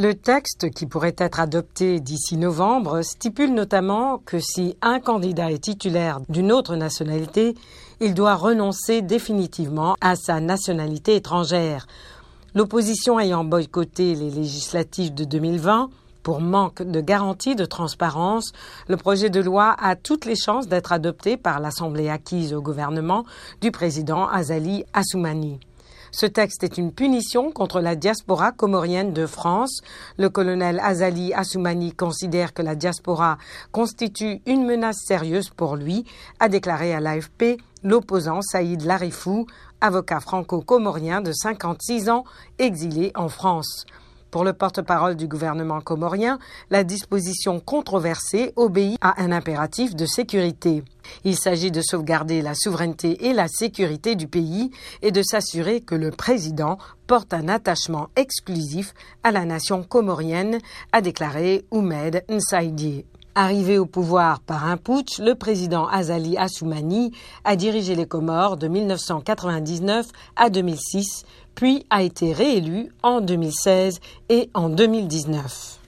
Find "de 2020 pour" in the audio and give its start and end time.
15.14-16.40